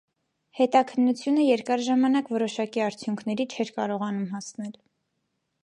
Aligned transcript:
Հետաքննությունը 0.59 1.43
երկար 1.47 1.83
ժամանակ 1.87 2.31
որոշակի 2.37 2.83
արդյունքների 2.87 3.47
չէր 3.55 3.73
կարողանում 3.77 4.27
հասնել։ 4.35 4.73